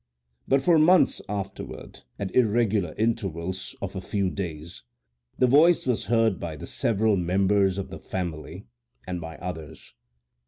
[0.47, 4.81] But for months afterward, at irregular intervals of a few days,
[5.37, 8.65] the voice was heard by the several members of the family,
[9.05, 9.93] and by others.